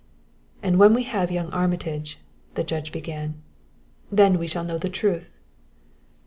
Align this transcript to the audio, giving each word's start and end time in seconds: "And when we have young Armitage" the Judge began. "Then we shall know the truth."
"And 0.63 0.79
when 0.79 0.95
we 0.95 1.03
have 1.03 1.29
young 1.31 1.51
Armitage" 1.51 2.17
the 2.55 2.63
Judge 2.63 2.91
began. 2.91 3.35
"Then 4.11 4.39
we 4.39 4.47
shall 4.47 4.63
know 4.63 4.79
the 4.79 4.89
truth." 4.89 5.29